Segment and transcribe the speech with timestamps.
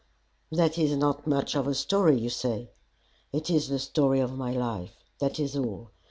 [0.51, 2.71] That is not much of a story, you say.
[3.31, 4.95] It is the story of my life.
[5.19, 5.91] That is all.